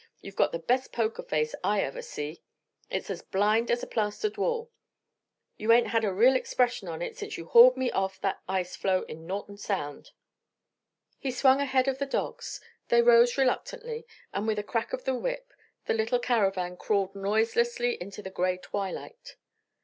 You've 0.19 0.35
got 0.35 0.51
the 0.51 0.57
best 0.57 0.91
poker 0.91 1.21
face 1.21 1.53
I 1.63 1.81
ever 1.81 2.01
see; 2.01 2.41
it's 2.89 3.11
as 3.11 3.21
blind 3.21 3.69
as 3.69 3.83
a 3.83 3.85
plastered 3.85 4.35
wall. 4.35 4.71
You 5.57 5.71
ain't 5.71 5.89
had 5.89 6.03
a 6.03 6.11
real 6.11 6.35
expression 6.35 6.87
on 6.87 7.03
it 7.03 7.15
since 7.15 7.37
you 7.37 7.45
hauled 7.45 7.77
me 7.77 7.91
off 7.91 8.19
that 8.21 8.41
ice 8.49 8.75
floe 8.75 9.03
in 9.03 9.27
Norton 9.27 9.57
Sound." 9.57 10.09
He 11.19 11.29
swung 11.29 11.61
ahead 11.61 11.87
of 11.87 11.99
the 11.99 12.07
dogs; 12.07 12.59
they 12.87 13.03
rose 13.03 13.37
reluctantly, 13.37 14.07
and 14.33 14.47
with 14.47 14.57
a 14.57 14.63
crack 14.63 14.91
of 14.91 15.03
the 15.03 15.13
whip 15.13 15.53
the 15.85 15.93
little 15.93 16.17
caravan 16.17 16.77
crawled 16.77 17.13
noiselessly 17.13 18.01
into 18.01 18.23
the 18.23 18.31
gray 18.31 18.57
twilight. 18.57 19.35